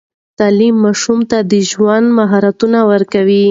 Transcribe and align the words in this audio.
تعليم 0.39 0.75
ماشوم 0.85 1.19
ته 1.29 1.37
د 1.51 1.53
ژوند 1.69 2.07
مهارتونه 2.19 2.79
ورکوي. 2.91 3.43